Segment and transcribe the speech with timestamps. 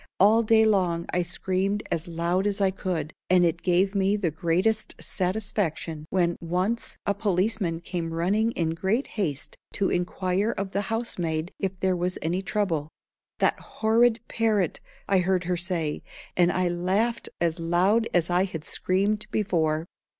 [0.19, 4.31] All day long I screamed as loud as I could, and it gave me the
[4.31, 10.81] greatest satisfaction when once a policeman came running in great haste to inquire of the
[10.89, 12.89] house maid if there was any trouble.
[13.37, 16.01] "That horrid parrot!" I heard her say,
[16.35, 19.85] and I laughed as loud as I had screamed before.